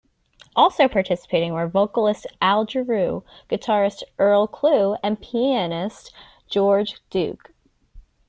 [0.55, 6.11] Also participating were vocalist Al Jarreau, guitarist Earl Klugh, and pianist
[6.49, 7.53] George Duke.